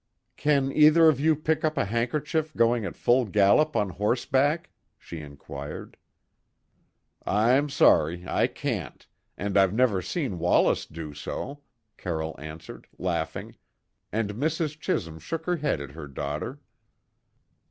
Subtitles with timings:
[0.35, 5.19] "Can either of you pick up a handkerchief going at full gallop on horseback?" she
[5.19, 5.95] inquired.
[7.23, 9.05] "I'm sorry I can't,
[9.37, 11.61] and I've never seen Wallace do so,"
[11.97, 13.57] Carroll answered, laughing,
[14.11, 14.79] and Mrs.
[14.79, 16.59] Chisholm shook her head at her daughter.